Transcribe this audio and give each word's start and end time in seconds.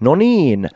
No 0.00 0.14
niin, 0.14 0.68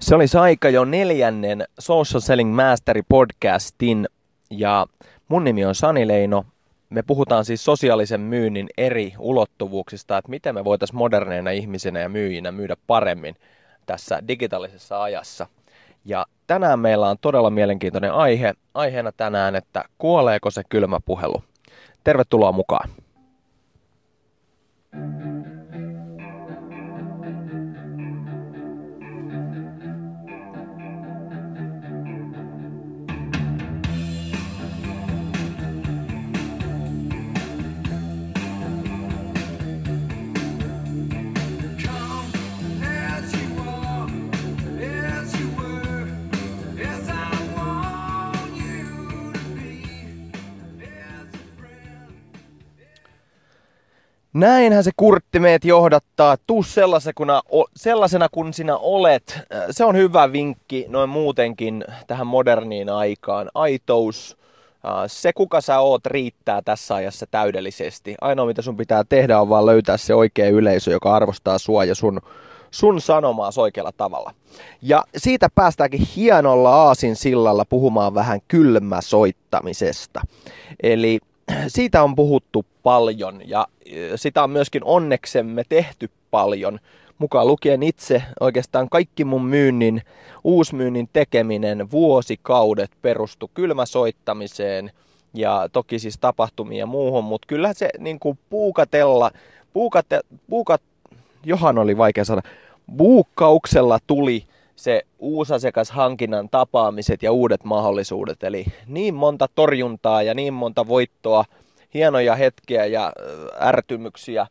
se 0.00 0.14
olisi 0.14 0.38
aika 0.38 0.68
jo 0.68 0.84
neljännen 0.84 1.64
Social 1.78 2.20
Selling 2.20 2.54
Mastery 2.54 3.02
podcastin 3.08 4.08
ja 4.50 4.86
mun 5.28 5.44
nimi 5.44 5.64
on 5.64 5.74
Sani 5.74 6.08
Leino. 6.08 6.44
Me 6.90 7.02
puhutaan 7.02 7.44
siis 7.44 7.64
sosiaalisen 7.64 8.20
myynnin 8.20 8.68
eri 8.78 9.14
ulottuvuuksista, 9.18 10.18
että 10.18 10.30
miten 10.30 10.54
me 10.54 10.64
voitaisiin 10.64 10.98
moderneina 10.98 11.50
ihmisinä 11.50 12.00
ja 12.00 12.08
myyjinä 12.08 12.52
myydä 12.52 12.76
paremmin 12.86 13.34
tässä 13.86 14.22
digitaalisessa 14.28 15.02
ajassa. 15.02 15.46
Ja 16.04 16.26
tänään 16.46 16.78
meillä 16.78 17.10
on 17.10 17.16
todella 17.20 17.50
mielenkiintoinen 17.50 18.12
aihe. 18.12 18.54
Aiheena 18.74 19.12
tänään, 19.12 19.56
että 19.56 19.84
kuoleeko 19.98 20.50
se 20.50 20.62
kylmä 20.68 21.00
puhelu. 21.04 21.42
Tervetuloa 22.04 22.52
mukaan. 22.52 22.90
Näinhän 54.36 54.84
se 54.84 54.90
Kurtti 54.96 55.40
meet 55.40 55.64
johdattaa. 55.64 56.36
Tuu 56.46 56.62
sellaisena, 56.62 57.42
sellaisena 57.76 58.28
kun 58.32 58.54
sinä 58.54 58.76
olet. 58.76 59.38
Se 59.70 59.84
on 59.84 59.96
hyvä 59.96 60.32
vinkki 60.32 60.86
noin 60.88 61.08
muutenkin 61.10 61.84
tähän 62.06 62.26
moderniin 62.26 62.88
aikaan. 62.88 63.50
Aitous, 63.54 64.36
se 65.06 65.32
kuka 65.32 65.60
sä 65.60 65.80
oot 65.80 66.06
riittää 66.06 66.62
tässä 66.62 66.94
ajassa 66.94 67.26
täydellisesti. 67.30 68.14
Ainoa 68.20 68.46
mitä 68.46 68.62
sun 68.62 68.76
pitää 68.76 69.04
tehdä 69.08 69.40
on 69.40 69.48
vaan 69.48 69.66
löytää 69.66 69.96
se 69.96 70.14
oikea 70.14 70.48
yleisö, 70.48 70.90
joka 70.90 71.14
arvostaa 71.14 71.58
sua 71.58 71.84
ja 71.84 71.94
sun, 71.94 72.20
sun 72.70 73.00
sanomaa 73.00 73.50
oikealla 73.56 73.92
tavalla. 73.96 74.34
Ja 74.82 75.04
siitä 75.16 75.48
päästäänkin 75.54 76.08
hienolla 76.16 76.74
aasin 76.74 77.16
sillalla 77.16 77.64
puhumaan 77.64 78.14
vähän 78.14 78.40
kylmäsoittamisesta. 78.48 80.20
Eli 80.82 81.18
siitä 81.68 82.02
on 82.02 82.16
puhuttu 82.16 82.66
paljon 82.82 83.48
ja 83.48 83.66
sitä 84.16 84.42
on 84.42 84.50
myöskin 84.50 84.84
onneksemme 84.84 85.62
tehty 85.68 86.10
paljon. 86.30 86.78
Mukaan 87.18 87.46
lukien 87.46 87.82
itse 87.82 88.22
oikeastaan 88.40 88.88
kaikki 88.88 89.24
mun 89.24 89.44
myynnin, 89.44 90.02
uusmyynnin 90.44 91.08
tekeminen 91.12 91.90
vuosikaudet 91.90 92.90
perustu 93.02 93.50
kylmäsoittamiseen 93.54 94.90
ja 95.34 95.68
toki 95.72 95.98
siis 95.98 96.18
tapahtumia 96.18 96.78
ja 96.78 96.86
muuhun, 96.86 97.24
mutta 97.24 97.46
kyllä 97.46 97.72
se 97.72 97.88
niin 97.98 98.18
kuin 98.18 98.38
puukatella, 98.50 99.30
puukate, 99.72 100.20
puukat, 100.50 100.82
johan 101.44 101.78
oli 101.78 101.96
vaikea 101.96 102.24
sana, 102.24 102.42
buukkauksella 102.96 103.98
tuli 104.06 104.44
se 104.76 105.02
uusasiakashankinnan 105.18 106.48
tapaamiset 106.48 107.22
ja 107.22 107.32
uudet 107.32 107.64
mahdollisuudet. 107.64 108.42
Eli 108.42 108.64
niin 108.86 109.14
monta 109.14 109.46
torjuntaa 109.54 110.22
ja 110.22 110.34
niin 110.34 110.54
monta 110.54 110.88
voittoa, 110.88 111.44
hienoja 111.94 112.34
hetkiä 112.34 112.86
ja 112.86 113.12
ärtymyksiä 113.60 114.46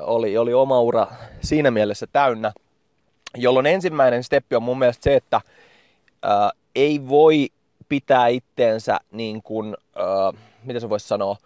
oli, 0.00 0.38
oli 0.38 0.54
oma 0.54 0.80
ura 0.80 1.06
siinä 1.40 1.70
mielessä 1.70 2.06
täynnä. 2.12 2.52
Jolloin 3.36 3.66
ensimmäinen 3.66 4.24
steppi 4.24 4.56
on 4.56 4.62
mun 4.62 4.78
mielestä 4.78 5.02
se, 5.02 5.16
että 5.16 5.40
ää, 6.22 6.50
ei 6.74 7.08
voi 7.08 7.48
pitää 7.88 8.28
itteensä 8.28 8.98
niin 9.10 9.42
kuin, 9.42 9.76
ää, 9.96 10.32
mitä 10.64 10.80
se 10.80 10.90
voisi 10.90 11.08
sanoa, 11.08 11.36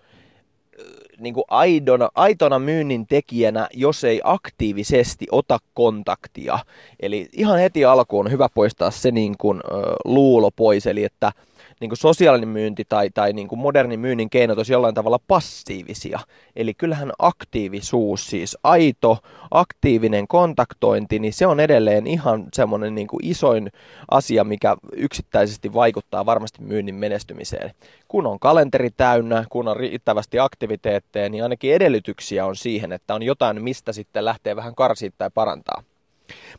niin 1.18 1.34
kuin 1.34 1.44
aidona, 1.48 2.08
aitona 2.14 2.58
myynnin 2.58 3.06
tekijänä, 3.06 3.68
jos 3.72 4.04
ei 4.04 4.20
aktiivisesti 4.24 5.26
ota 5.30 5.58
kontaktia. 5.74 6.58
Eli 7.00 7.28
ihan 7.32 7.58
heti 7.58 7.84
alkuun 7.84 8.26
on 8.26 8.32
hyvä 8.32 8.48
poistaa 8.54 8.90
se 8.90 9.10
niin 9.10 9.34
kuin, 9.38 9.60
ö, 9.64 9.70
luulo 10.04 10.50
pois, 10.50 10.86
eli 10.86 11.04
että 11.04 11.32
niin 11.80 11.90
kuin 11.90 11.98
sosiaalinen 11.98 12.48
myynti 12.48 12.84
tai, 12.88 13.10
tai 13.10 13.32
niin 13.32 13.48
kuin 13.48 13.58
modernin 13.58 14.00
myynnin 14.00 14.30
keinot 14.30 14.58
olisi 14.58 14.72
jollain 14.72 14.94
tavalla 14.94 15.18
passiivisia. 15.28 16.20
Eli 16.56 16.74
kyllähän 16.74 17.12
aktiivisuus, 17.18 18.26
siis 18.26 18.58
aito, 18.64 19.18
aktiivinen 19.50 20.28
kontaktointi, 20.28 21.18
niin 21.18 21.32
se 21.32 21.46
on 21.46 21.60
edelleen 21.60 22.06
ihan 22.06 22.44
semmoinen 22.52 22.94
niin 22.94 23.06
kuin 23.06 23.26
isoin 23.26 23.70
asia, 24.10 24.44
mikä 24.44 24.76
yksittäisesti 24.96 25.74
vaikuttaa 25.74 26.26
varmasti 26.26 26.62
myynnin 26.62 26.94
menestymiseen. 26.94 27.70
Kun 28.08 28.26
on 28.26 28.38
kalenteri 28.38 28.90
täynnä, 28.96 29.44
kun 29.50 29.68
on 29.68 29.76
riittävästi 29.76 30.38
aktiviteetteja, 30.38 31.28
niin 31.28 31.42
ainakin 31.42 31.74
edellytyksiä 31.74 32.46
on 32.46 32.56
siihen, 32.56 32.92
että 32.92 33.14
on 33.14 33.22
jotain, 33.22 33.62
mistä 33.62 33.92
sitten 33.92 34.24
lähtee 34.24 34.56
vähän 34.56 34.74
karsiin 34.74 35.12
tai 35.18 35.30
parantaa. 35.34 35.82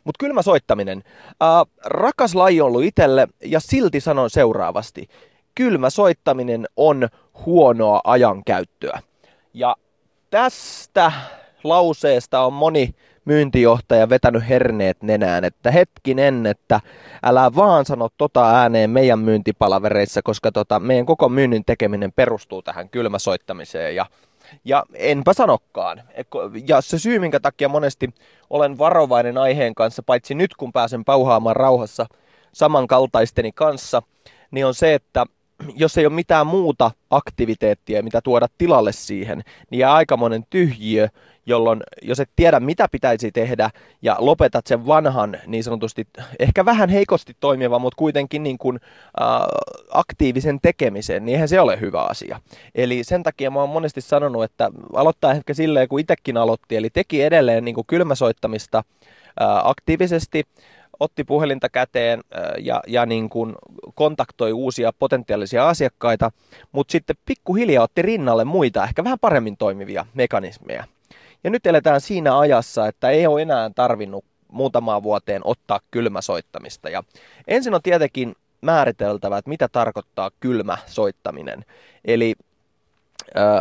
Mutta 0.04 0.18
kylmä 0.18 0.42
soittaminen. 0.42 1.02
Äh, 1.28 1.48
rakas 1.84 2.34
laji 2.34 2.60
on 2.60 2.66
ollut 2.66 2.84
itselle 2.84 3.28
ja 3.44 3.60
silti 3.60 4.00
sanon 4.00 4.30
seuraavasti. 4.30 5.08
Kylmä 5.54 5.90
soittaminen 5.90 6.66
on 6.76 7.08
huonoa 7.46 8.00
ajankäyttöä. 8.04 9.00
Ja 9.54 9.76
tästä 10.30 11.12
lauseesta 11.64 12.40
on 12.40 12.52
moni 12.52 12.94
myyntijohtaja 13.24 14.08
vetänyt 14.08 14.48
herneet 14.48 15.02
nenään, 15.02 15.44
että 15.44 15.70
hetkinen, 15.70 16.46
että 16.46 16.80
älä 17.22 17.54
vaan 17.56 17.84
sano 17.84 18.08
tota 18.18 18.50
ääneen 18.50 18.90
meidän 18.90 19.18
myyntipalavereissa, 19.18 20.22
koska 20.22 20.52
tota, 20.52 20.80
meidän 20.80 21.06
koko 21.06 21.28
myynnin 21.28 21.64
tekeminen 21.64 22.12
perustuu 22.12 22.62
tähän 22.62 22.88
kylmäsoittamiseen 22.88 23.96
ja 23.96 24.06
ja 24.64 24.84
enpä 24.94 25.32
sanokkaan. 25.32 26.02
Ja 26.68 26.80
se 26.80 26.98
syy, 26.98 27.18
minkä 27.18 27.40
takia 27.40 27.68
monesti 27.68 28.10
olen 28.50 28.78
varovainen 28.78 29.38
aiheen 29.38 29.74
kanssa, 29.74 30.02
paitsi 30.02 30.34
nyt 30.34 30.54
kun 30.54 30.72
pääsen 30.72 31.04
pauhaamaan 31.04 31.56
rauhassa 31.56 32.06
samankaltaisteni 32.52 33.52
kanssa, 33.52 34.02
niin 34.50 34.66
on 34.66 34.74
se, 34.74 34.94
että 34.94 35.26
jos 35.74 35.98
ei 35.98 36.06
ole 36.06 36.14
mitään 36.14 36.46
muuta 36.46 36.90
aktiviteettia, 37.10 38.02
mitä 38.02 38.20
tuoda 38.20 38.48
tilalle 38.58 38.92
siihen, 38.92 39.42
niin 39.70 39.78
jää 39.78 39.94
aikamoinen 39.94 40.44
tyhjiö, 40.50 41.08
jolloin 41.46 41.82
jos 42.02 42.20
et 42.20 42.30
tiedä 42.36 42.60
mitä 42.60 42.88
pitäisi 42.92 43.32
tehdä 43.32 43.70
ja 44.02 44.16
lopetat 44.18 44.66
sen 44.66 44.86
vanhan 44.86 45.36
niin 45.46 45.64
sanotusti 45.64 46.06
ehkä 46.38 46.64
vähän 46.64 46.88
heikosti 46.88 47.36
toimiva, 47.40 47.78
mutta 47.78 47.96
kuitenkin 47.96 48.42
niin 48.42 48.58
kuin, 48.58 48.80
äh, 49.20 49.28
aktiivisen 49.90 50.58
tekemisen, 50.62 51.24
niin 51.24 51.34
eihän 51.34 51.48
se 51.48 51.60
ole 51.60 51.80
hyvä 51.80 52.02
asia. 52.02 52.40
Eli 52.74 53.04
sen 53.04 53.22
takia 53.22 53.50
mä 53.50 53.60
oon 53.60 53.68
monesti 53.68 54.00
sanonut, 54.00 54.44
että 54.44 54.70
aloittaa 54.94 55.32
ehkä 55.32 55.54
silleen 55.54 55.88
kuin 55.88 56.00
itsekin 56.00 56.36
aloitti, 56.36 56.76
eli 56.76 56.90
teki 56.90 57.22
edelleen 57.22 57.64
niin 57.64 57.74
kuin 57.74 57.86
kylmäsoittamista 57.86 58.78
äh, 58.78 59.66
aktiivisesti, 59.66 60.44
otti 61.00 61.24
puhelinta 61.24 61.68
käteen 61.68 62.20
ja, 62.58 62.82
ja 62.86 63.06
niin 63.06 63.28
kuin 63.28 63.54
kontaktoi 63.94 64.52
uusia 64.52 64.92
potentiaalisia 64.98 65.68
asiakkaita, 65.68 66.30
mutta 66.72 66.92
sitten 66.92 67.16
pikkuhiljaa 67.24 67.84
otti 67.84 68.02
rinnalle 68.02 68.44
muita, 68.44 68.84
ehkä 68.84 69.04
vähän 69.04 69.18
paremmin 69.20 69.56
toimivia 69.56 70.06
mekanismeja. 70.14 70.84
Ja 71.44 71.50
nyt 71.50 71.66
eletään 71.66 72.00
siinä 72.00 72.38
ajassa, 72.38 72.88
että 72.88 73.10
ei 73.10 73.26
ole 73.26 73.42
enää 73.42 73.70
tarvinnut 73.74 74.24
muutamaan 74.48 75.02
vuoteen 75.02 75.42
ottaa 75.44 75.80
kylmäsoittamista. 75.90 76.88
Ja 76.88 77.02
ensin 77.48 77.74
on 77.74 77.82
tietenkin 77.82 78.34
määriteltävä, 78.60 79.38
että 79.38 79.48
mitä 79.48 79.68
tarkoittaa 79.68 80.30
kylmä 80.40 80.78
soittaminen. 80.86 81.64
Eli 82.04 82.34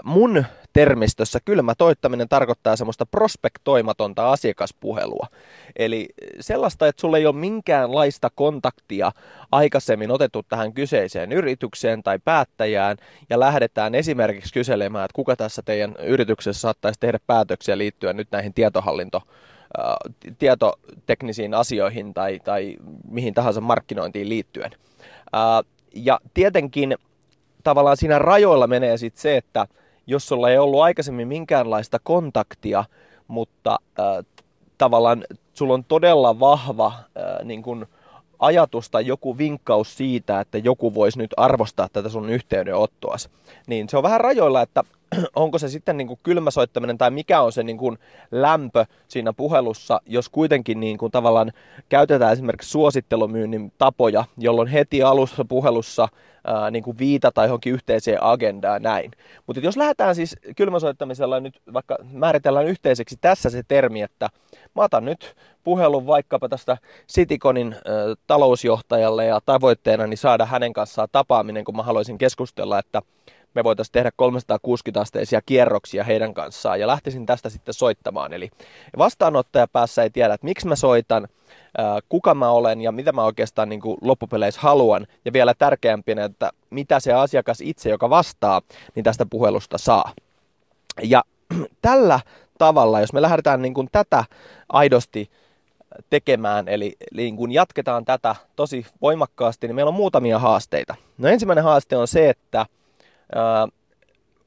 mun 0.04 0.46
termistössä 0.73 1.39
kylmä 1.45 1.75
toittaminen 1.75 2.29
tarkoittaa 2.29 2.75
semmoista 2.75 3.06
prospektoimatonta 3.06 4.31
asiakaspuhelua. 4.31 5.28
Eli 5.75 6.09
sellaista, 6.39 6.88
että 6.88 7.01
sulla 7.01 7.17
ei 7.17 7.25
ole 7.25 7.35
minkäänlaista 7.35 8.29
kontaktia 8.35 9.11
aikaisemmin 9.52 10.11
otettu 10.11 10.43
tähän 10.49 10.73
kyseiseen 10.73 11.31
yritykseen 11.31 12.03
tai 12.03 12.20
päättäjään 12.25 12.97
ja 13.29 13.40
lähdetään 13.40 13.96
esimerkiksi 13.96 14.53
kyselemään, 14.53 15.05
että 15.05 15.16
kuka 15.16 15.35
tässä 15.35 15.61
teidän 15.66 15.96
yrityksessä 15.99 16.61
saattaisi 16.61 16.99
tehdä 16.99 17.19
päätöksiä 17.28 17.78
liittyen 17.78 18.17
nyt 18.17 18.28
näihin 18.31 18.53
tietohallinto 18.53 19.22
tietoteknisiin 20.40 21.53
asioihin 21.53 22.14
tai, 22.14 22.40
tai 22.40 22.78
mihin 23.09 23.34
tahansa 23.34 23.61
markkinointiin 23.61 24.29
liittyen. 24.29 24.72
Ja 25.96 26.19
tietenkin 26.34 26.96
tavallaan 27.64 27.97
siinä 27.97 28.19
rajoilla 28.19 28.67
menee 28.67 28.97
sitten 28.97 29.22
se, 29.22 29.37
että 29.37 29.67
jos 30.08 30.28
sulla 30.28 30.50
ei 30.50 30.58
ollut 30.58 30.82
aikaisemmin 30.82 31.28
minkäänlaista 31.28 32.00
kontaktia, 32.03 32.85
mutta 33.28 33.79
äh, 34.00 34.26
tavallaan 34.78 35.26
sulla 35.53 35.73
on 35.73 35.84
todella 35.84 36.40
vahva 36.40 36.88
äh, 36.88 37.46
niin 37.46 37.64
kun 37.64 37.88
ajatus 38.40 38.90
tai 38.90 39.08
joku 39.08 39.38
vinkkaus 39.38 39.97
siitä, 39.97 40.40
että 40.40 40.58
joku 40.58 40.94
voisi 40.94 41.17
nyt 41.17 41.32
arvostaa 41.38 41.88
tätä 41.94 42.09
sun 42.09 42.29
yhteydenottoa, 42.29 43.16
niin 43.67 43.90
se 43.90 43.97
on 43.97 44.03
vähän 44.03 44.22
rajoilla, 44.22 44.61
että 44.61 44.84
onko 45.36 45.58
se 45.58 45.70
sitten 45.70 45.98
niin 45.98 46.08
kuin 46.08 46.20
kylmäsoittaminen 46.24 46.98
tai 46.98 47.12
mikä 47.12 47.42
on 47.42 47.52
se 47.52 47.64
niin 47.64 47.78
kuin 47.78 47.98
lämpö 48.32 48.86
siinä 49.08 49.34
puhelussa, 49.34 50.02
jos 50.06 50.30
kuitenkin 50.30 50.80
niin 50.80 50.98
kuin 50.98 51.12
tavallaan 51.12 51.52
käytetään 51.90 52.34
esimerkiksi 52.34 52.70
suosittelumyynnin 52.70 53.74
tapoja, 53.78 54.26
jolloin 54.38 54.68
heti 54.68 55.04
alussa 55.04 55.46
puhelussa 55.46 56.08
ää, 56.48 56.72
niin 56.72 56.84
kuin 56.84 56.98
viitata 56.98 57.44
johonkin 57.44 57.74
yhteiseen 57.74 58.24
agendaan 58.24 58.82
näin. 58.82 59.12
Mutta 59.48 59.60
jos 59.60 59.78
lähdetään 59.78 60.16
siis 60.16 60.36
kylmäsoittamisella 60.56 61.40
nyt 61.40 61.62
vaikka 61.74 61.98
määritellään 62.12 62.68
yhteiseksi 62.68 63.18
tässä 63.22 63.50
se 63.50 63.64
termi, 63.68 64.02
että 64.02 64.30
mä 64.76 64.84
otan 64.84 65.06
nyt 65.06 65.36
puhelun 65.64 66.08
vaikkapa 66.08 66.50
tästä 66.50 66.78
Citiconin 67.14 67.74
ä, 67.74 67.80
talousjohtajalle 68.28 69.26
ja 69.26 69.40
tavoitteena 69.46 70.08
niin 70.08 70.18
saada 70.18 70.46
hänen 70.46 70.74
kanssaan 70.74 71.08
tapaaminen, 71.12 71.64
kun 71.64 71.76
mä 71.76 71.84
haluaisin 71.84 72.18
keskustella, 72.18 72.80
että 72.80 73.02
me 73.53 73.64
voitaisiin 73.64 73.91
tehdä 73.91 74.11
360-asteisia 74.22 75.41
kierroksia 75.46 76.03
heidän 76.03 76.34
kanssaan 76.34 76.79
ja 76.79 76.88
lähtisin 76.88 77.26
tästä 77.26 77.50
sitten 77.50 77.73
soittamaan. 77.73 78.34
Eli 78.34 78.50
vastaanottaja 78.97 79.67
päässä 79.67 80.03
ei 80.03 80.09
tiedä, 80.09 80.34
että 80.34 80.46
miksi 80.46 80.67
mä 80.67 80.76
soitan, 80.76 81.28
kuka 82.09 82.35
mä 82.35 82.50
olen 82.50 82.82
ja 82.82 82.91
mitä 82.91 83.11
mä 83.11 83.23
oikeastaan 83.23 83.70
niin 83.70 83.82
kuin 83.82 83.97
loppupeleissä 84.02 84.61
haluan. 84.61 85.08
Ja 85.26 85.34
vielä 85.34 85.53
tärkeämpänä, 85.53 86.23
että 86.23 86.52
mitä 86.70 87.00
se 87.00 87.14
asiakas 87.14 87.61
itse, 87.61 87.90
joka 87.90 88.09
vastaa, 88.09 88.61
niin 88.96 89.03
tästä 89.03 89.26
puhelusta 89.26 89.78
saa. 89.78 90.11
Ja 91.03 91.23
tällä 91.82 92.20
tavalla, 92.58 93.02
jos 93.02 93.14
me 93.14 93.22
lähdetään 93.22 93.61
niin 93.61 93.73
kuin 93.73 93.90
tätä 93.91 94.26
aidosti 94.70 95.32
tekemään, 96.09 96.67
eli 96.67 96.96
niin 97.14 97.35
kun 97.35 97.52
jatketaan 97.52 98.05
tätä 98.05 98.35
tosi 98.55 98.85
voimakkaasti, 99.02 99.67
niin 99.67 99.76
meillä 99.76 99.90
on 99.90 99.96
muutamia 99.96 100.40
haasteita. 100.40 100.96
No 101.17 101.28
ensimmäinen 101.28 101.64
haaste 101.64 101.97
on 101.97 102.08
se, 102.08 102.29
että 102.29 102.66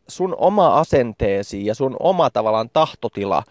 sun 0.09 0.35
oma 0.39 0.79
asenteesi 0.79 1.67
ja 1.67 1.75
sun 1.75 1.97
oma 2.01 2.31
tavallaan 2.31 2.71
tahtotila, 2.73 3.43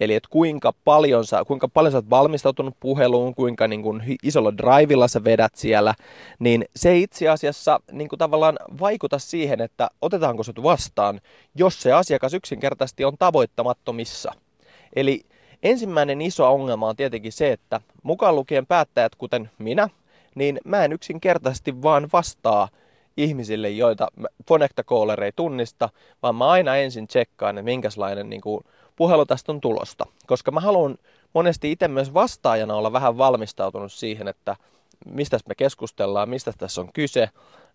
eli 0.00 0.14
että 0.14 0.28
kuinka 0.30 0.72
paljon 0.84 1.26
sä, 1.26 1.44
kuinka 1.46 1.68
paljon 1.68 1.92
sä 1.92 1.98
oot 1.98 2.10
valmistautunut 2.10 2.74
puheluun, 2.80 3.34
kuinka 3.34 3.68
niin 3.68 3.82
kuin 3.82 4.02
isolla 4.22 4.56
drivilla 4.56 5.08
sä 5.08 5.24
vedät 5.24 5.54
siellä, 5.54 5.94
niin 6.38 6.64
se 6.76 6.98
itse 6.98 7.28
asiassa 7.28 7.80
niin 7.92 8.08
kuin 8.08 8.18
tavallaan 8.18 8.56
vaikuta 8.80 9.18
siihen, 9.18 9.60
että 9.60 9.88
otetaanko 10.02 10.42
sut 10.42 10.62
vastaan, 10.62 11.20
jos 11.54 11.82
se 11.82 11.92
asiakas 11.92 12.34
yksinkertaisesti 12.34 13.04
on 13.04 13.14
tavoittamattomissa. 13.18 14.32
Eli 14.96 15.20
ensimmäinen 15.62 16.20
iso 16.20 16.52
ongelma 16.52 16.88
on 16.88 16.96
tietenkin 16.96 17.32
se, 17.32 17.52
että 17.52 17.80
mukaan 18.02 18.36
lukien 18.36 18.66
päättäjät, 18.66 19.14
kuten 19.14 19.50
minä, 19.58 19.88
niin 20.34 20.60
mä 20.64 20.84
en 20.84 20.92
yksinkertaisesti 20.92 21.82
vaan 21.82 22.08
vastaa– 22.12 22.68
ihmisille, 23.16 23.70
joita 23.70 24.08
Fonecta 24.48 24.84
Caller 24.84 25.22
ei 25.22 25.32
tunnista, 25.36 25.88
vaan 26.22 26.34
mä 26.34 26.48
aina 26.48 26.76
ensin 26.76 27.06
tsekkaan, 27.06 27.58
että 27.58 27.64
minkälainen 27.64 28.30
niin 28.30 28.40
kuin, 28.40 28.64
puhelu 28.96 29.26
tästä 29.26 29.52
on 29.52 29.60
tulosta. 29.60 30.06
Koska 30.26 30.50
mä 30.50 30.60
haluan 30.60 30.98
monesti 31.32 31.72
itse 31.72 31.88
myös 31.88 32.14
vastaajana 32.14 32.74
olla 32.74 32.92
vähän 32.92 33.18
valmistautunut 33.18 33.92
siihen, 33.92 34.28
että 34.28 34.56
mistä 35.06 35.38
me 35.48 35.54
keskustellaan, 35.54 36.28
mistä 36.28 36.52
tässä 36.58 36.80
on 36.80 36.92
kyse. 36.92 37.28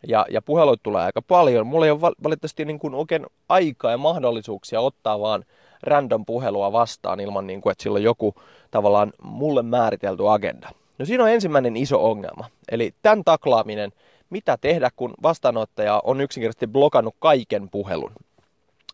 Ja, 0.08 0.26
ja 0.30 0.42
puheluita 0.42 0.84
tulee 0.84 1.04
aika 1.04 1.22
paljon. 1.22 1.68
Mulla 1.68 1.86
ei 1.86 1.92
ole 1.92 2.02
valitettavasti 2.02 2.66
niin 2.66 2.80
kuin 2.80 2.94
oikein 2.94 3.26
aikaa 3.50 3.92
ja 3.92 3.98
mahdollisuuksia 3.98 4.82
ottaa 4.82 5.20
vaan 5.20 5.46
random 5.84 6.26
puhelua 6.26 6.72
vastaan 6.72 7.20
ilman, 7.20 7.48
niin 7.48 7.62
kuin, 7.62 7.72
että 7.72 7.84
sillä 7.84 7.96
on 7.96 8.04
joku 8.04 8.36
tavallaan 8.72 9.14
mulle 9.22 9.62
määritelty 9.62 10.30
agenda. 10.30 10.70
No 10.98 11.06
siinä 11.06 11.24
on 11.24 11.30
ensimmäinen 11.30 11.78
iso 11.78 12.10
ongelma. 12.10 12.46
Eli 12.72 12.94
tämän 13.02 13.24
taklaaminen– 13.24 13.92
mitä 14.30 14.58
tehdä, 14.62 14.90
kun 14.96 15.14
vastaanottaja 15.24 16.02
on 16.04 16.22
yksinkertaisesti 16.22 16.68
blokannut 16.68 17.16
kaiken 17.20 17.70
puhelun. 17.70 18.12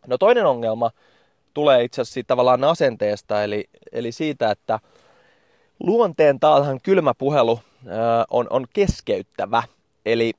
No 0.08 0.18
toinen 0.18 0.46
ongelma 0.46 0.92
tulee 1.54 1.84
itse 1.84 2.02
asiassa 2.02 2.14
siitä 2.14 2.28
tavallaan 2.28 2.64
asenteesta, 2.64 3.44
eli, 3.44 3.66
eli 3.92 4.12
siitä, 4.12 4.52
että 4.52 4.80
luonteen 5.80 6.40
taathan 6.40 6.80
kylmä 6.84 7.14
puhelu 7.14 7.60
ää, 7.88 8.26
on, 8.30 8.48
on 8.50 8.66
keskeyttävä. 8.74 9.64
Eli 10.06 10.34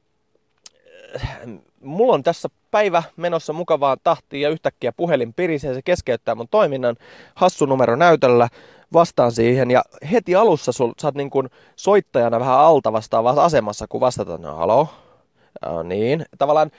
mulla 1.81 2.14
on 2.14 2.22
tässä 2.22 2.48
päivä 2.70 3.02
menossa 3.16 3.52
mukavaan 3.52 3.98
tahtiin 4.04 4.40
ja 4.40 4.48
yhtäkkiä 4.48 4.93
puhelin 4.93 5.34
pirisee, 5.34 5.75
se 5.75 5.82
keskeyttää 5.82 6.34
mun 6.34 6.48
toiminnan 6.48 6.96
hassu 7.34 7.66
numero 7.66 7.96
näytöllä, 7.96 8.48
vastaan 8.93 9.33
siihen 9.33 9.71
ja 9.71 9.83
heti 10.12 10.35
alussa 10.35 10.73
sul, 10.73 10.93
sä 11.00 11.06
oot 11.06 11.15
niin 11.15 11.31
kuin 11.31 11.49
soittajana 11.77 12.41
vähän 12.41 12.59
alta 12.59 12.93
vastaavassa 12.93 13.44
asemassa, 13.44 13.87
kun 13.88 14.00
vastataan, 14.00 14.43
no 14.43 14.55
halo, 14.55 14.88
no, 15.65 15.83
niin. 15.83 16.25
Tavallaan 16.38 16.71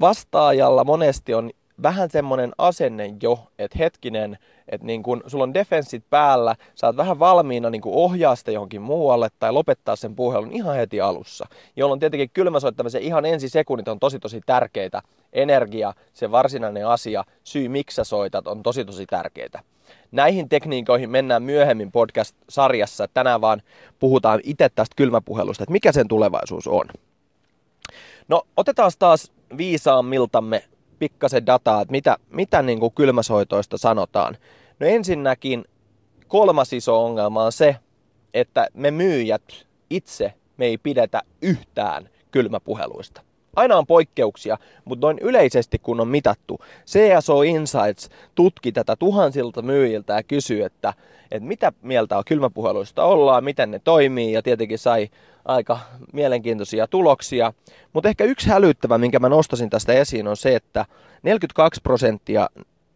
vastaajalla 0.00 0.84
monesti 0.84 1.34
on 1.34 1.50
vähän 1.82 2.10
semmoinen 2.10 2.52
asenne 2.58 3.14
jo, 3.22 3.38
että 3.58 3.78
hetkinen, 3.78 4.38
että 4.68 4.86
niin 4.86 5.02
kun 5.02 5.22
sulla 5.26 5.44
on 5.44 5.54
defenssit 5.54 6.04
päällä, 6.10 6.56
sä 6.74 6.86
oot 6.86 6.96
vähän 6.96 7.18
valmiina 7.18 7.70
niin 7.70 7.82
ohjaa 7.84 8.36
sitä 8.36 8.50
johonkin 8.50 8.82
muualle 8.82 9.28
tai 9.38 9.52
lopettaa 9.52 9.96
sen 9.96 10.16
puhelun 10.16 10.52
ihan 10.52 10.76
heti 10.76 11.00
alussa. 11.00 11.46
Jolloin 11.76 12.00
tietenkin 12.00 12.30
kylmäsoittamisen 12.32 13.02
ihan 13.02 13.24
ensi 13.24 13.48
sekunnit 13.48 13.88
on 13.88 14.00
tosi 14.00 14.18
tosi 14.18 14.40
tärkeitä. 14.46 15.02
Energia, 15.32 15.94
se 16.12 16.30
varsinainen 16.30 16.86
asia, 16.86 17.24
syy 17.44 17.68
miksi 17.68 17.94
sä 17.94 18.04
soitat 18.04 18.46
on 18.46 18.62
tosi 18.62 18.84
tosi 18.84 19.06
tärkeitä. 19.06 19.60
Näihin 20.10 20.48
tekniikoihin 20.48 21.10
mennään 21.10 21.42
myöhemmin 21.42 21.92
podcast-sarjassa. 21.92 23.08
Tänään 23.14 23.40
vaan 23.40 23.62
puhutaan 23.98 24.40
itse 24.42 24.68
tästä 24.68 24.96
kylmäpuhelusta, 24.96 25.64
että 25.64 25.72
mikä 25.72 25.92
sen 25.92 26.08
tulevaisuus 26.08 26.66
on. 26.66 26.86
No 28.28 28.42
otetaan 28.56 28.92
taas 28.98 29.32
viisaammiltamme 29.56 30.64
pikkasen 30.98 31.46
dataa, 31.46 31.80
että 31.80 31.92
mitä, 31.92 32.16
mitä 32.30 32.62
niin 32.62 32.80
kuin 32.80 32.94
kylmäsoitoista 32.94 33.78
sanotaan. 33.78 34.36
No 34.80 34.86
ensinnäkin 34.86 35.64
kolmas 36.28 36.72
iso 36.72 37.04
ongelma 37.04 37.44
on 37.44 37.52
se, 37.52 37.76
että 38.34 38.68
me 38.74 38.90
myyjät 38.90 39.42
itse 39.90 40.34
me 40.56 40.66
ei 40.66 40.78
pidetä 40.78 41.22
yhtään 41.42 42.08
kylmäpuheluista. 42.30 43.22
Aina 43.56 43.76
on 43.76 43.86
poikkeuksia, 43.86 44.58
mutta 44.84 45.06
noin 45.06 45.18
yleisesti 45.18 45.78
kun 45.78 46.00
on 46.00 46.08
mitattu, 46.08 46.60
CSO 46.86 47.42
Insights 47.42 48.08
tutki 48.34 48.72
tätä 48.72 48.96
tuhansilta 48.96 49.62
myyjiltä 49.62 50.12
ja 50.12 50.22
kysyi, 50.22 50.62
että, 50.62 50.94
että 51.30 51.48
mitä 51.48 51.72
mieltä 51.82 52.18
on 52.18 52.24
kylmäpuheluista 52.26 53.04
ollaan, 53.04 53.44
miten 53.44 53.70
ne 53.70 53.78
toimii 53.78 54.32
ja 54.32 54.42
tietenkin 54.42 54.78
sai 54.78 55.08
aika 55.44 55.78
mielenkiintoisia 56.12 56.86
tuloksia. 56.86 57.52
Mutta 57.92 58.08
ehkä 58.08 58.24
yksi 58.24 58.48
hälyttävä, 58.48 58.98
minkä 58.98 59.18
mä 59.18 59.28
nostasin 59.28 59.70
tästä 59.70 59.92
esiin, 59.92 60.28
on 60.28 60.36
se, 60.36 60.56
että 60.56 60.84
42 61.22 61.80
prosenttia 61.82 62.48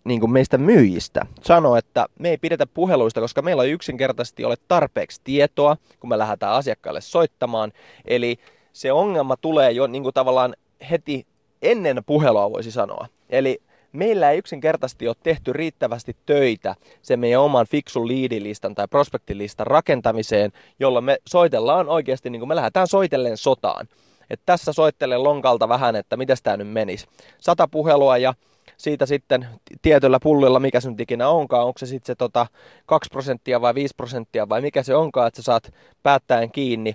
niin 0.05 0.21
kuin 0.21 0.33
meistä 0.33 0.59
myyjistä 0.59 1.27
sanoo, 1.43 1.77
että 1.77 2.07
me 2.19 2.31
ei 2.31 2.39
pidetä 2.39 2.67
puheluista, 2.67 3.21
koska 3.21 3.43
meillä 3.43 3.65
ei 3.65 3.71
yksinkertaisesti 3.71 4.45
ole 4.45 4.57
tarpeeksi 4.69 5.21
tietoa, 5.25 5.77
kun 6.01 6.11
me 6.11 6.19
lähdetään 6.19 6.53
asiakkaalle 6.53 7.01
soittamaan. 7.01 7.73
Eli 8.05 8.39
se 8.77 8.93
ongelma 8.93 9.37
tulee 9.37 9.71
jo 9.71 9.87
niin 9.87 10.03
kuin 10.03 10.15
tavallaan 10.15 10.57
heti 10.91 11.27
ennen 11.63 12.03
puhelua 12.07 12.53
voisi 12.53 12.71
sanoa. 12.71 13.07
Eli 13.31 13.59
meillä 13.93 14.31
ei 14.31 14.39
yksinkertaisesti 14.39 15.09
ole 15.09 15.17
tehty 15.23 15.53
riittävästi 15.53 16.17
töitä 16.27 16.75
sen 17.03 17.21
meidän 17.21 17.41
oman 17.41 17.67
fiksun 17.71 18.09
liidilistan 18.09 18.75
tai 18.75 18.89
prospektilistan 18.89 19.67
rakentamiseen, 19.67 20.53
jolloin 20.81 21.05
me 21.05 21.17
soitellaan 21.29 21.89
oikeasti, 21.89 22.31
niin 22.31 22.41
kuin 22.41 22.49
me 22.49 22.57
lähdetään 22.57 22.87
soitellen 22.87 23.37
sotaan. 23.37 23.89
Et 24.31 24.41
tässä 24.47 24.73
soittelen 24.73 25.25
lonkalta 25.25 25.69
vähän, 25.69 25.97
että 25.97 26.17
miten 26.17 26.37
tämä 26.43 26.57
nyt 26.57 26.69
menisi. 26.69 27.07
Sata 27.39 27.69
puhelua 27.69 28.19
ja 28.19 28.35
siitä 28.77 29.07
sitten 29.07 29.47
tietyllä 29.83 30.19
pullilla, 30.23 30.61
mikä 30.61 30.81
sun 30.81 30.97
ikinä 30.99 31.29
onkaan, 31.29 31.67
onko 31.67 31.79
se 31.79 31.87
sitten 31.87 32.07
se 32.07 32.15
tota 32.15 32.47
2 32.87 33.11
prosenttia 33.13 33.61
vai 33.61 33.75
5 33.75 33.95
prosenttia 33.97 34.49
vai 34.49 34.61
mikä 34.61 34.83
se 34.83 34.95
onkaan, 34.95 35.29
että 35.29 35.43
sä 35.43 35.45
saat 35.45 35.75
päättäen 36.03 36.51
kiinni, 36.51 36.95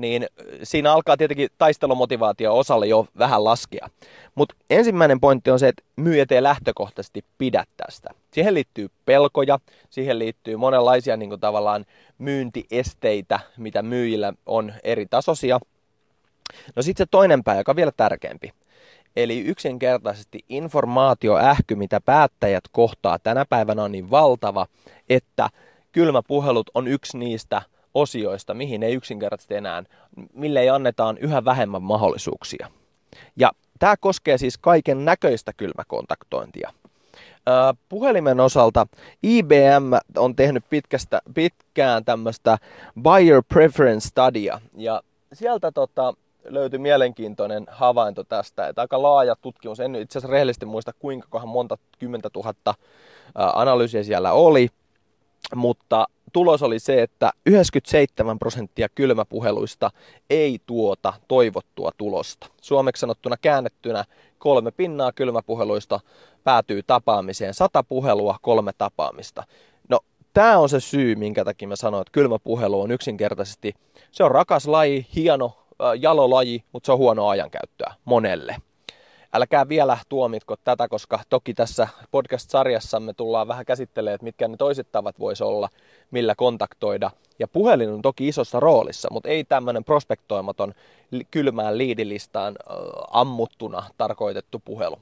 niin 0.00 0.26
siinä 0.62 0.92
alkaa 0.92 1.16
tietenkin 1.16 1.48
taistelumotivaatio 1.58 2.58
osalle 2.58 2.86
jo 2.86 3.06
vähän 3.18 3.44
laskea. 3.44 3.88
Mutta 4.34 4.54
ensimmäinen 4.70 5.20
pointti 5.20 5.50
on 5.50 5.58
se, 5.58 5.68
että 5.68 5.82
myyjät 5.96 6.32
ei 6.32 6.42
lähtökohtaisesti 6.42 7.24
pidä 7.38 7.64
tästä. 7.76 8.10
Siihen 8.30 8.54
liittyy 8.54 8.88
pelkoja, 9.04 9.58
siihen 9.90 10.18
liittyy 10.18 10.56
monenlaisia 10.56 11.16
niin 11.16 11.28
kuin 11.28 11.40
tavallaan 11.40 11.86
myyntiesteitä, 12.18 13.40
mitä 13.56 13.82
myyjillä 13.82 14.32
on 14.46 14.72
eri 14.84 15.06
tasoisia. 15.06 15.60
No 16.76 16.82
sitten 16.82 17.06
se 17.06 17.08
toinen 17.10 17.44
pää, 17.44 17.56
joka 17.56 17.72
on 17.72 17.76
vielä 17.76 17.92
tärkeämpi. 17.96 18.52
Eli 19.16 19.40
yksinkertaisesti 19.40 20.44
informaatioähky, 20.48 21.74
mitä 21.74 22.00
päättäjät 22.00 22.64
kohtaa 22.72 23.18
tänä 23.18 23.44
päivänä 23.48 23.82
on 23.82 23.92
niin 23.92 24.10
valtava, 24.10 24.66
että 25.08 25.48
kylmäpuhelut 25.92 26.70
on 26.74 26.88
yksi 26.88 27.18
niistä 27.18 27.62
osioista, 27.94 28.54
mihin 28.54 28.82
ei 28.82 28.94
yksinkertaisesti 28.94 29.54
enää, 29.54 29.82
mille 30.32 30.60
ei 30.60 30.68
annetaan 30.68 31.18
yhä 31.18 31.44
vähemmän 31.44 31.82
mahdollisuuksia. 31.82 32.70
Ja 33.36 33.50
tämä 33.78 33.96
koskee 33.96 34.38
siis 34.38 34.58
kaiken 34.58 35.04
näköistä 35.04 35.52
kylmäkontaktointia. 35.52 36.72
Puhelimen 37.88 38.40
osalta 38.40 38.86
IBM 39.22 39.92
on 40.16 40.36
tehnyt 40.36 40.64
pitkästä, 40.70 41.22
pitkään 41.34 42.04
tämmöistä 42.04 42.58
Buyer 43.02 43.42
Preference 43.48 44.08
Studya, 44.08 44.60
ja 44.76 45.02
sieltä 45.32 45.72
tota, 45.72 46.14
löytyi 46.44 46.78
mielenkiintoinen 46.78 47.66
havainto 47.70 48.24
tästä, 48.24 48.68
että 48.68 48.80
aika 48.80 49.02
laaja 49.02 49.36
tutkimus, 49.36 49.80
en 49.80 49.94
itse 49.94 50.18
asiassa 50.18 50.32
rehellisesti 50.32 50.66
muista 50.66 50.92
kuinka 50.98 51.46
monta 51.46 51.78
kymmentä 51.98 52.30
tuhatta 52.30 52.74
analyysiä 53.34 54.02
siellä 54.02 54.32
oli, 54.32 54.68
mutta 55.54 56.06
tulos 56.32 56.62
oli 56.62 56.78
se, 56.78 57.02
että 57.02 57.30
97 57.46 58.38
prosenttia 58.38 58.88
kylmäpuheluista 58.94 59.90
ei 60.30 60.58
tuota 60.66 61.12
toivottua 61.28 61.90
tulosta. 61.96 62.46
Suomeksi 62.60 63.00
sanottuna 63.00 63.36
käännettynä 63.36 64.04
kolme 64.38 64.70
pinnaa 64.70 65.12
kylmäpuheluista 65.12 66.00
päätyy 66.44 66.82
tapaamiseen. 66.82 67.54
Sata 67.54 67.82
puhelua, 67.82 68.36
kolme 68.42 68.72
tapaamista. 68.78 69.44
No, 69.88 70.00
tämä 70.32 70.58
on 70.58 70.68
se 70.68 70.80
syy, 70.80 71.14
minkä 71.14 71.44
takia 71.44 71.68
mä 71.68 71.76
sanoin, 71.76 72.02
että 72.02 72.12
kylmäpuhelu 72.12 72.80
on 72.80 72.90
yksinkertaisesti, 72.90 73.74
se 74.12 74.24
on 74.24 74.30
rakas 74.30 74.66
laji, 74.66 75.06
hieno, 75.14 75.52
jalolaji, 76.00 76.64
mutta 76.72 76.86
se 76.86 76.92
on 76.92 76.98
huono 76.98 77.28
ajankäyttöä 77.28 77.94
monelle 78.04 78.56
älkää 79.32 79.68
vielä 79.68 79.98
tuomitko 80.08 80.56
tätä, 80.64 80.88
koska 80.88 81.20
toki 81.28 81.54
tässä 81.54 81.88
podcast-sarjassamme 82.10 83.12
tullaan 83.16 83.48
vähän 83.48 83.66
käsittelemään, 83.66 84.14
että 84.14 84.24
mitkä 84.24 84.48
ne 84.48 84.56
toiset 84.56 84.92
tavat 84.92 85.18
voisi 85.18 85.44
olla, 85.44 85.68
millä 86.10 86.34
kontaktoida. 86.34 87.10
Ja 87.38 87.48
puhelin 87.48 87.90
on 87.90 88.02
toki 88.02 88.28
isossa 88.28 88.60
roolissa, 88.60 89.08
mutta 89.10 89.28
ei 89.28 89.44
tämmöinen 89.44 89.84
prospektoimaton 89.84 90.74
kylmään 91.30 91.78
liidilistaan 91.78 92.56
ammuttuna 93.10 93.82
tarkoitettu 93.98 94.62
puhelu. 94.64 94.96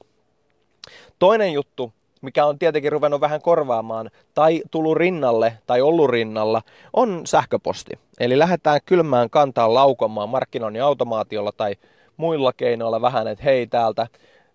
Toinen 1.18 1.52
juttu, 1.52 1.92
mikä 2.22 2.46
on 2.46 2.58
tietenkin 2.58 2.92
ruvennut 2.92 3.20
vähän 3.20 3.42
korvaamaan 3.42 4.10
tai 4.34 4.62
tullut 4.70 4.96
rinnalle 4.96 5.58
tai 5.66 5.80
ollut 5.80 6.10
rinnalla, 6.10 6.62
on 6.92 7.22
sähköposti. 7.24 7.98
Eli 8.20 8.38
lähdetään 8.38 8.80
kylmään 8.86 9.30
kantaa 9.30 9.74
laukomaan 9.74 10.28
markkinoinnin 10.28 10.82
automaatiolla 10.82 11.52
tai 11.52 11.74
muilla 12.18 12.52
keinoilla 12.52 13.00
vähän, 13.00 13.28
että 13.28 13.44
hei 13.44 13.66
täältä 13.66 14.06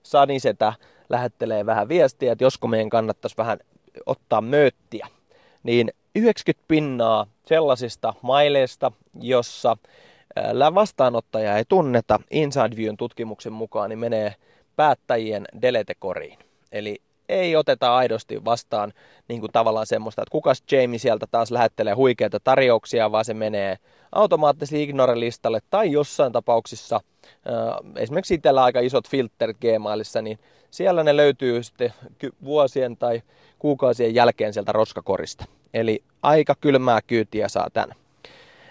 Sanisetä 0.03 0.74
lähettelee 1.10 1.65
vähän 1.65 1.89
viestiä, 1.89 2.32
että 2.32 2.43
josko 2.43 2.67
meidän 2.67 2.89
kannattaisi 2.89 3.38
vähän 3.38 3.60
ottaa 4.05 4.41
mööttiä. 4.41 5.08
Niin 5.63 5.91
90 6.15 6.65
pinnaa 6.67 7.27
sellaisista 7.46 8.13
maileista, 8.22 8.91
jossa 9.22 9.77
vastaanottaja 10.75 11.58
ei 11.58 11.63
tunneta, 11.70 12.20
Inside 12.32 12.75
Viewn 12.75 12.98
tutkimuksen 12.98 13.53
mukaan, 13.53 13.89
niin 13.89 14.00
menee 14.00 14.36
päättäjien 14.75 15.46
deletekoriin. 15.62 16.39
Eli 16.72 17.01
ei 17.29 17.55
oteta 17.55 17.95
aidosti 17.95 18.45
vastaan 18.45 18.93
niin 19.27 19.39
kuin 19.39 19.51
tavallaan 19.51 19.85
semmoista, 19.85 20.21
että 20.21 20.31
kukas 20.31 20.63
Jamie 20.71 20.99
sieltä 20.99 21.25
taas 21.31 21.51
lähettelee 21.51 21.93
huikeita 21.93 22.39
tarjouksia, 22.43 23.11
vaan 23.11 23.25
se 23.25 23.33
menee 23.33 23.77
automaattisesti 24.11 24.83
ignore-listalle 24.83 25.59
tai 25.69 25.91
jossain 25.91 26.31
tapauksissa, 26.31 26.99
esimerkiksi 27.95 28.33
itsellä 28.33 28.63
aika 28.63 28.79
isot 28.79 29.09
filterit 29.09 29.57
Gmailissa, 29.57 30.21
niin 30.21 30.39
siellä 30.71 31.03
ne 31.03 31.17
löytyy 31.17 31.63
sitten 31.63 31.93
vuosien 32.43 32.97
tai 32.97 33.21
kuukausien 33.59 34.15
jälkeen 34.15 34.53
sieltä 34.53 34.71
roskakorista. 34.71 35.45
Eli 35.73 36.03
aika 36.21 36.55
kylmää 36.61 36.99
kyytiä 37.01 37.47
saa 37.47 37.69
tän. 37.73 37.89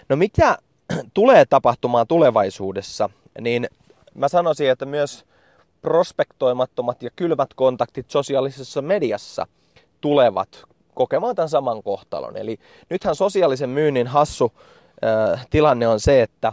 No 0.09 0.15
mitä 0.15 0.57
tulee 1.13 1.45
tapahtumaan 1.45 2.07
tulevaisuudessa, 2.07 3.09
niin 3.41 3.67
mä 4.15 4.27
sanoisin, 4.27 4.69
että 4.69 4.85
myös 4.85 5.25
prospektoimattomat 5.83 7.03
ja 7.03 7.09
kylmät 7.15 7.53
kontaktit 7.53 8.11
sosiaalisessa 8.11 8.81
mediassa 8.81 9.47
tulevat 10.01 10.63
kokemaan 10.93 11.35
tämän 11.35 11.49
saman 11.49 11.83
kohtalon. 11.83 12.37
Eli 12.37 12.59
nythän 12.89 13.15
sosiaalisen 13.15 13.69
myynnin 13.69 14.07
hassu 14.07 14.51
tilanne 15.49 15.87
on 15.87 15.99
se, 15.99 16.21
että 16.21 16.51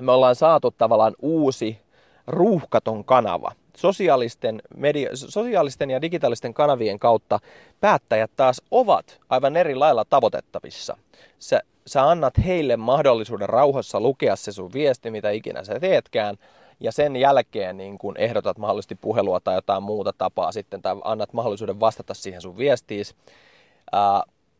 me 0.00 0.12
ollaan 0.12 0.34
saatu 0.34 0.70
tavallaan 0.70 1.14
uusi 1.22 1.78
ruuhkaton 2.26 3.04
kanava. 3.04 3.52
Sosiaalisten, 3.76 4.62
media, 4.76 5.10
sosiaalisten 5.14 5.90
ja 5.90 6.02
digitaalisten 6.02 6.54
kanavien 6.54 6.98
kautta 6.98 7.40
päättäjät 7.80 8.30
taas 8.36 8.62
ovat 8.70 9.20
aivan 9.28 9.56
eri 9.56 9.74
lailla 9.74 10.04
tavoitettavissa. 10.04 10.96
Sä, 11.38 11.62
sä 11.86 12.08
annat 12.08 12.34
heille 12.44 12.76
mahdollisuuden 12.76 13.48
rauhassa 13.48 14.00
lukea 14.00 14.36
se 14.36 14.52
sun 14.52 14.72
viesti, 14.72 15.10
mitä 15.10 15.30
ikinä 15.30 15.64
sä 15.64 15.80
teetkään, 15.80 16.36
ja 16.80 16.92
sen 16.92 17.16
jälkeen 17.16 17.76
niin 17.76 17.98
kun 17.98 18.16
ehdotat 18.16 18.58
mahdollisesti 18.58 18.94
puhelua 18.94 19.40
tai 19.40 19.54
jotain 19.54 19.82
muuta 19.82 20.12
tapaa 20.18 20.52
sitten, 20.52 20.82
tai 20.82 20.96
annat 21.04 21.32
mahdollisuuden 21.32 21.80
vastata 21.80 22.14
siihen 22.14 22.40
sun 22.40 22.58
viestiis. 22.58 23.14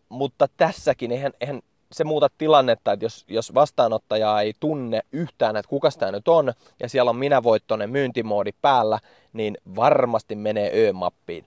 Mutta 0.09 0.49
tässäkin 0.57 1.13
eihän, 1.13 1.33
eihän 1.41 1.61
se 1.93 2.05
muuta 2.05 2.29
tilannetta, 2.39 2.93
että 2.93 3.05
jos, 3.05 3.25
jos 3.29 3.55
vastaanottaja 3.55 4.41
ei 4.41 4.53
tunne 4.61 5.01
yhtään, 5.13 5.57
että 5.57 5.69
kuka 5.69 5.89
tämä 5.99 6.13
nyt 6.13 6.29
on, 6.29 6.53
ja 6.81 6.89
siellä 6.89 7.11
on 7.11 7.17
minävoittoinen 7.17 7.91
myyntimoodi 7.91 8.51
päällä, 8.63 8.99
niin 9.33 9.59
varmasti 9.77 10.35
menee 10.35 10.89
Ö-mappiin. 10.89 11.45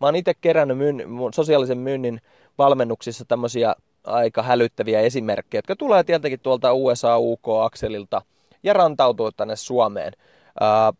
Mä 0.00 0.06
oon 0.06 0.16
itse 0.16 0.34
kerännyt 0.40 0.78
myyn, 0.78 1.04
sosiaalisen 1.34 1.78
myynnin 1.78 2.20
valmennuksissa 2.58 3.24
tämmöisiä 3.24 3.74
aika 4.04 4.42
hälyttäviä 4.42 5.00
esimerkkejä, 5.00 5.58
jotka 5.58 5.76
tulee 5.76 6.04
tietenkin 6.04 6.40
tuolta 6.40 6.72
USA-UK-akselilta– 6.72 8.22
ja 8.62 8.72
rantautua 8.72 9.30
tänne 9.36 9.56
Suomeen. 9.56 10.12
Ää, 10.60 10.92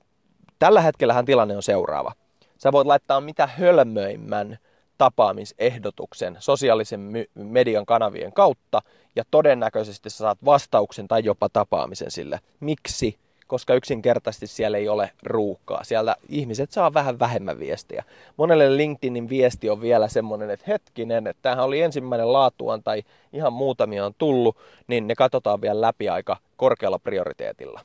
tällä 0.58 0.80
hetkellähän 0.80 1.24
tilanne 1.24 1.56
on 1.56 1.62
seuraava. 1.62 2.12
Sä 2.58 2.72
voit 2.72 2.86
laittaa 2.86 3.20
mitä 3.20 3.46
hölmöimmän 3.46 4.58
tapaamisehdotuksen 4.98 6.36
sosiaalisen 6.38 7.12
median 7.34 7.86
kanavien 7.86 8.32
kautta 8.32 8.82
ja 9.16 9.24
todennäköisesti 9.30 10.10
sä 10.10 10.16
saat 10.16 10.38
vastauksen 10.44 11.08
tai 11.08 11.24
jopa 11.24 11.48
tapaamisen 11.48 12.10
sille. 12.10 12.40
Miksi? 12.60 13.18
Koska 13.50 13.75
yksinkertaisesti 13.75 14.47
siellä 14.47 14.78
ei 14.78 14.88
ole 14.88 15.11
ruuhkaa. 15.23 15.85
Siellä 15.85 16.16
ihmiset 16.28 16.73
saa 16.73 16.95
vähän 16.95 17.19
vähemmän 17.19 17.59
viestiä. 17.59 18.04
Monelle 18.37 18.76
LinkedInin 18.76 19.28
viesti 19.28 19.71
on 19.71 19.80
vielä 19.80 20.09
semmoinen, 20.09 20.50
että 20.50 20.64
hetkinen, 20.69 21.26
että 21.26 21.42
tämähän 21.42 21.64
oli 21.64 21.80
ensimmäinen 21.80 22.33
laatuan 22.33 22.83
tai 22.83 23.02
ihan 23.33 23.52
muutamia 23.52 24.07
on 24.07 24.14
tullut, 24.19 24.57
niin 24.87 25.07
ne 25.07 25.14
katsotaan 25.14 25.61
vielä 25.61 25.80
läpi 25.80 26.09
aika 26.09 26.37
korkealla 26.57 26.99
prioriteetilla. 26.99 27.80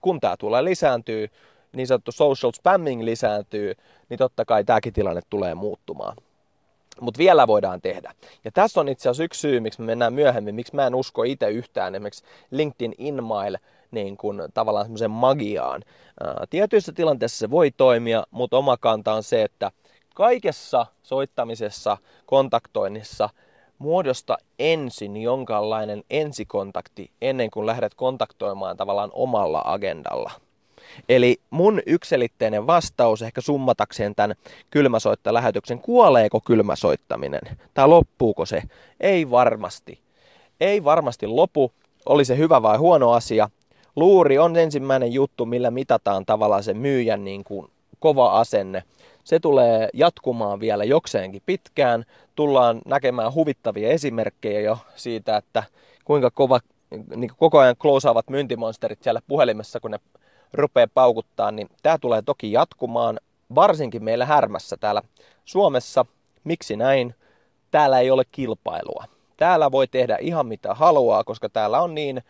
Kun 0.00 0.20
tämä 0.20 0.36
tulee 0.36 0.64
lisääntyy, 0.64 1.28
niin 1.72 1.86
sanottu 1.86 2.12
social 2.12 2.52
spamming 2.52 3.02
lisääntyy, 3.02 3.74
niin 4.08 4.18
totta 4.18 4.44
kai 4.44 4.64
tämäkin 4.64 4.92
tilanne 4.92 5.20
tulee 5.30 5.54
muuttumaan. 5.54 6.16
Mutta 7.00 7.18
vielä 7.18 7.46
voidaan 7.46 7.80
tehdä. 7.80 8.14
Ja 8.44 8.50
tässä 8.52 8.80
on 8.80 8.88
itse 8.88 9.08
asiassa 9.08 9.24
yksi 9.24 9.40
syy, 9.40 9.60
miksi 9.60 9.80
me 9.80 9.86
mennään 9.86 10.12
myöhemmin, 10.12 10.54
miksi 10.54 10.74
mä 10.74 10.86
en 10.86 10.94
usko 10.94 11.22
itse 11.22 11.50
yhtään 11.50 11.94
esimerkiksi 11.94 12.24
LinkedIn 12.50 12.94
InMail 12.98 13.56
niin 13.90 14.16
kuin 14.16 14.42
tavallaan 14.54 14.84
semmoisen 14.84 15.10
magiaan. 15.10 15.82
Ää, 16.24 16.44
tietyissä 16.50 16.92
tilanteissa 16.92 17.38
se 17.38 17.50
voi 17.50 17.70
toimia, 17.70 18.24
mutta 18.30 18.56
oma 18.56 18.76
kanta 18.76 19.12
on 19.12 19.22
se, 19.22 19.42
että 19.42 19.70
kaikessa 20.14 20.86
soittamisessa, 21.02 21.96
kontaktoinnissa 22.26 23.28
muodosta 23.78 24.36
ensin 24.58 25.16
jonkinlainen 25.16 26.02
ensikontakti 26.10 27.10
ennen 27.22 27.50
kuin 27.50 27.66
lähdet 27.66 27.94
kontaktoimaan 27.94 28.76
tavallaan 28.76 29.10
omalla 29.12 29.62
agendalla. 29.64 30.30
Eli 31.08 31.36
mun 31.50 31.80
ykselitteinen 31.86 32.66
vastaus 32.66 33.22
ehkä 33.22 33.40
summatakseen 33.40 34.14
tämän 34.14 34.36
kylmäsoittalähetyksen, 34.70 35.78
kuoleeko 35.78 36.40
kylmäsoittaminen 36.40 37.40
tai 37.74 37.88
loppuuko 37.88 38.46
se? 38.46 38.62
Ei 39.00 39.30
varmasti. 39.30 40.00
Ei 40.60 40.84
varmasti 40.84 41.26
lopu, 41.26 41.72
oli 42.06 42.24
se 42.24 42.36
hyvä 42.38 42.62
vai 42.62 42.76
huono 42.76 43.12
asia, 43.12 43.50
Luuri 43.98 44.38
on 44.38 44.56
ensimmäinen 44.56 45.12
juttu, 45.12 45.46
millä 45.46 45.70
mitataan 45.70 46.26
tavallaan 46.26 46.62
se 46.62 46.74
myyjän 46.74 47.24
niin 47.24 47.44
kuin 47.44 47.70
kova 47.98 48.40
asenne. 48.40 48.82
Se 49.24 49.40
tulee 49.40 49.88
jatkumaan 49.94 50.60
vielä 50.60 50.84
jokseenkin 50.84 51.42
pitkään. 51.46 52.04
Tullaan 52.34 52.80
näkemään 52.86 53.34
huvittavia 53.34 53.88
esimerkkejä 53.88 54.60
jo 54.60 54.78
siitä, 54.96 55.36
että 55.36 55.62
kuinka 56.04 56.30
kova, 56.30 56.60
niin 56.90 57.28
kuin 57.30 57.36
koko 57.38 57.58
ajan 57.58 57.76
kloosaavat 57.76 58.30
myyntimonsterit 58.30 59.02
siellä 59.02 59.20
puhelimessa, 59.28 59.80
kun 59.80 59.90
ne 59.90 60.00
rupeaa 60.52 60.86
paukuttaa, 60.94 61.50
niin 61.50 61.68
tämä 61.82 61.98
tulee 61.98 62.22
toki 62.22 62.52
jatkumaan, 62.52 63.20
varsinkin 63.54 64.04
meillä 64.04 64.26
härmässä 64.26 64.76
täällä 64.76 65.02
Suomessa. 65.44 66.06
Miksi 66.44 66.76
näin? 66.76 67.14
Täällä 67.70 68.00
ei 68.00 68.10
ole 68.10 68.22
kilpailua. 68.32 69.04
Täällä 69.36 69.72
voi 69.72 69.86
tehdä 69.86 70.18
ihan 70.20 70.46
mitä 70.46 70.74
haluaa, 70.74 71.24
koska 71.24 71.48
täällä 71.48 71.80
on 71.80 71.94
niin 71.94 72.22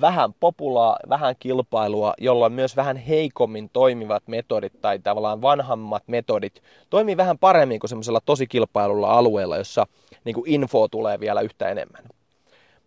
vähän 0.00 0.34
populaa, 0.40 0.96
vähän 1.08 1.34
kilpailua, 1.38 2.14
jolloin 2.18 2.52
myös 2.52 2.76
vähän 2.76 2.96
heikommin 2.96 3.70
toimivat 3.72 4.22
metodit 4.28 4.80
tai 4.80 4.98
tavallaan 4.98 5.42
vanhammat 5.42 6.02
metodit 6.06 6.62
toimii 6.90 7.16
vähän 7.16 7.38
paremmin 7.38 7.80
kuin 7.80 7.88
semmoisella 7.88 8.20
tosi 8.20 8.46
kilpailulla 8.46 9.12
alueella, 9.18 9.56
jossa 9.56 9.86
niin 10.24 10.34
kuin 10.34 10.50
info 10.50 10.88
tulee 10.88 11.20
vielä 11.20 11.40
yhtä 11.40 11.68
enemmän. 11.68 12.04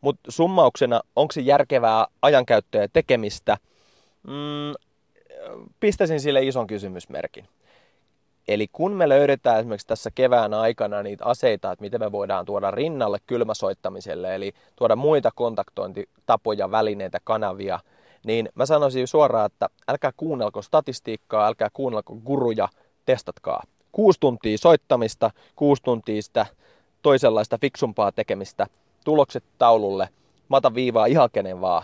Mutta 0.02 0.32
summauksena, 0.32 1.02
onko 1.16 1.32
se 1.32 1.42
järkevää 1.42 2.06
ajankäyttöä 2.22 2.82
ja 2.82 2.90
tekemistä? 2.94 3.58
Mm, 4.28 4.74
pistäisin 5.80 6.20
sille 6.20 6.44
ison 6.44 6.68
kysymysmerkin. 6.68 7.46
Eli 8.48 8.68
kun 8.72 8.94
me 8.94 9.10
löydetään 9.10 9.60
esimerkiksi 9.60 9.88
tässä 9.88 10.10
kevään 10.16 10.54
aikana 10.54 11.04
niitä 11.04 11.26
aseita, 11.26 11.72
että 11.72 11.84
miten 11.84 12.00
me 12.00 12.12
voidaan 12.12 12.46
tuoda 12.46 12.72
rinnalle 12.72 13.18
kylmäsoittamiselle, 13.28 14.36
eli 14.36 14.54
tuoda 14.76 14.96
muita 14.96 15.32
kontaktointitapoja, 15.36 16.72
välineitä, 16.72 17.20
kanavia, 17.24 17.80
niin 18.26 18.50
mä 18.56 18.66
sanoisin 18.66 19.08
suoraan, 19.08 19.46
että 19.46 19.70
älkää 19.88 20.12
kuunnelko 20.18 20.62
statistiikkaa, 20.62 21.48
älkää 21.48 21.70
kuunnelko 21.74 22.16
guruja, 22.16 22.68
testatkaa. 23.06 23.64
Kuusi 23.92 24.20
tuntia 24.20 24.58
soittamista, 24.58 25.32
kuusi 25.56 25.84
tuntia 25.84 26.22
sitä 26.22 26.46
toisenlaista 27.02 27.58
fiksumpaa 27.62 28.12
tekemistä, 28.12 28.68
tulokset 29.06 29.44
taululle, 29.58 30.10
mata 30.50 30.74
viivaa 30.74 31.06
ihan 31.06 31.30
kenen 31.34 31.62
vaan 31.62 31.84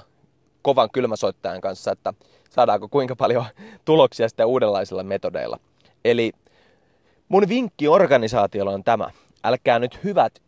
kovan 0.61 0.89
kylmäsoittajan 0.91 1.61
kanssa, 1.61 1.91
että 1.91 2.13
saadaanko 2.49 2.87
kuinka 2.87 3.15
paljon 3.15 3.45
tuloksia 3.85 4.29
sitten 4.29 4.45
uudenlaisilla 4.45 5.03
metodeilla. 5.03 5.59
Eli 6.05 6.31
mun 7.33 7.49
vinkki 7.49 7.87
organisaatiolla 7.87 8.71
on 8.71 8.83
tämä. 8.83 9.09
Älkää 9.43 9.79
nyt 9.79 10.03
hyvät 10.03 10.41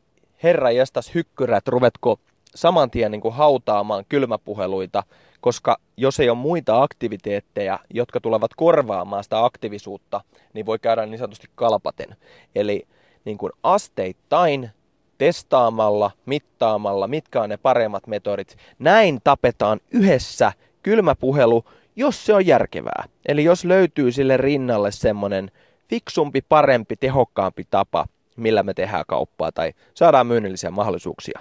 herra 0.43 0.71
jestas 0.71 1.15
hykkyrät 1.15 1.67
ruvetko 1.67 2.19
saman 2.55 2.91
tien 2.91 3.11
niin 3.11 3.21
kuin 3.21 3.33
hautaamaan 3.33 4.05
kylmäpuheluita, 4.09 5.03
koska 5.41 5.77
jos 5.97 6.19
ei 6.19 6.29
ole 6.29 6.37
muita 6.37 6.83
aktiviteetteja, 6.83 7.79
jotka 7.93 8.19
tulevat 8.19 8.51
korvaamaan 8.55 9.23
sitä 9.23 9.45
aktiivisuutta, 9.45 10.21
niin 10.53 10.65
voi 10.65 10.79
käydä 10.79 11.05
niin 11.05 11.17
sanotusti 11.17 11.47
kalpaten. 11.55 12.15
Eli 12.55 12.87
niin 13.25 13.37
kuin 13.37 13.51
asteittain 13.63 14.69
testaamalla, 15.17 16.11
mittaamalla, 16.25 17.07
mitkä 17.07 17.41
on 17.41 17.49
ne 17.49 17.57
paremmat 17.57 18.07
metodit. 18.07 18.57
Näin 18.79 19.19
tapetaan 19.23 19.79
yhdessä 19.91 20.51
kylmäpuhelu, 20.83 21.63
jos 21.95 22.25
se 22.25 22.33
on 22.33 22.45
järkevää. 22.45 23.03
Eli 23.27 23.43
jos 23.43 23.65
löytyy 23.65 24.11
sille 24.11 24.37
rinnalle 24.37 24.91
semmoinen 24.91 25.51
fiksumpi, 25.89 26.41
parempi, 26.49 26.95
tehokkaampi 26.95 27.63
tapa, 27.69 28.05
millä 28.35 28.63
me 28.63 28.73
tehdään 28.73 29.03
kauppaa 29.07 29.51
tai 29.51 29.73
saadaan 29.93 30.27
myynnillisiä 30.27 30.71
mahdollisuuksia. 30.71 31.39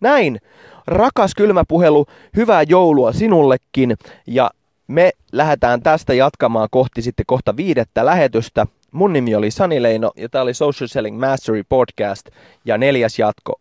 Näin, 0.00 0.40
rakas 0.86 1.34
kylmäpuhelu, 1.34 2.06
hyvää 2.36 2.62
joulua 2.62 3.12
sinullekin 3.12 3.96
ja 4.26 4.50
me 4.88 5.10
lähdetään 5.32 5.82
tästä 5.82 6.14
jatkamaan 6.14 6.68
kohti 6.70 7.02
sitten 7.02 7.26
kohta 7.26 7.56
viidettä 7.56 8.06
lähetystä. 8.06 8.66
Mun 8.92 9.12
nimi 9.12 9.34
oli 9.34 9.50
Sani 9.50 9.82
Leino 9.82 10.12
ja 10.16 10.28
tämä 10.28 10.42
oli 10.42 10.54
Social 10.54 10.88
Selling 10.88 11.20
Mastery 11.20 11.62
Podcast 11.68 12.26
ja 12.64 12.78
neljäs 12.78 13.18
jatko. 13.18 13.60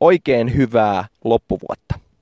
Oikein 0.00 0.56
hyvää 0.56 1.04
loppuvuotta. 1.24 2.03